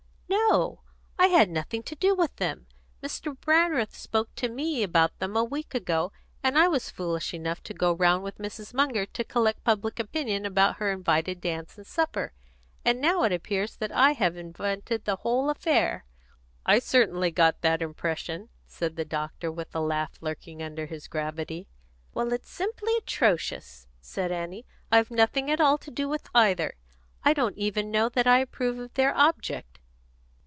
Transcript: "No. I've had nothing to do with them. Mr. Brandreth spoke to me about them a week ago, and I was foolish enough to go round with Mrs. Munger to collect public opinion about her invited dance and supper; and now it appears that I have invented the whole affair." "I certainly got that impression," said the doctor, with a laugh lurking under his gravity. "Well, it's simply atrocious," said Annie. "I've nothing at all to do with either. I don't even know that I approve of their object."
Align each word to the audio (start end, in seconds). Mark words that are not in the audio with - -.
"No. 0.49 0.81
I've 1.17 1.31
had 1.31 1.49
nothing 1.49 1.81
to 1.83 1.95
do 1.95 2.13
with 2.13 2.35
them. 2.35 2.67
Mr. 3.01 3.37
Brandreth 3.39 3.95
spoke 3.95 4.33
to 4.35 4.49
me 4.49 4.83
about 4.83 5.17
them 5.19 5.37
a 5.37 5.43
week 5.45 5.73
ago, 5.73 6.11
and 6.43 6.57
I 6.57 6.67
was 6.67 6.89
foolish 6.89 7.33
enough 7.33 7.63
to 7.63 7.73
go 7.73 7.93
round 7.93 8.23
with 8.23 8.37
Mrs. 8.37 8.73
Munger 8.73 9.05
to 9.05 9.23
collect 9.23 9.63
public 9.63 9.97
opinion 9.99 10.45
about 10.45 10.77
her 10.77 10.91
invited 10.91 11.39
dance 11.39 11.77
and 11.77 11.87
supper; 11.87 12.33
and 12.83 12.99
now 12.99 13.23
it 13.23 13.31
appears 13.31 13.77
that 13.77 13.91
I 13.93 14.11
have 14.13 14.35
invented 14.35 15.05
the 15.05 15.17
whole 15.17 15.49
affair." 15.49 16.05
"I 16.65 16.79
certainly 16.79 17.31
got 17.31 17.61
that 17.61 17.81
impression," 17.81 18.49
said 18.65 18.95
the 18.97 19.05
doctor, 19.05 19.49
with 19.51 19.73
a 19.75 19.79
laugh 19.81 20.13
lurking 20.21 20.61
under 20.61 20.85
his 20.85 21.07
gravity. 21.07 21.67
"Well, 22.13 22.33
it's 22.33 22.49
simply 22.49 22.93
atrocious," 22.97 23.87
said 24.01 24.31
Annie. 24.33 24.65
"I've 24.91 25.11
nothing 25.11 25.49
at 25.49 25.61
all 25.61 25.77
to 25.77 25.91
do 25.91 26.09
with 26.09 26.27
either. 26.35 26.75
I 27.23 27.33
don't 27.33 27.57
even 27.57 27.91
know 27.91 28.09
that 28.09 28.27
I 28.27 28.39
approve 28.39 28.79
of 28.79 28.93
their 28.95 29.15
object." 29.15 29.67